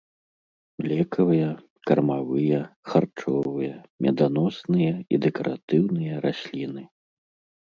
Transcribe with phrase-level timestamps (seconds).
[0.89, 1.49] Лекавыя,
[1.91, 2.61] кармавыя,
[2.93, 3.75] харчовыя,
[4.07, 6.83] меданосныя і дэкаратыўныя расліны.